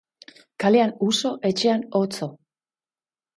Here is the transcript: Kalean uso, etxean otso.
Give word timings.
Kalean 0.63 0.93
uso, 1.07 1.31
etxean 1.51 1.85
otso. 2.01 2.31